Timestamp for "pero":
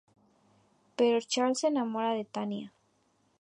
0.95-1.19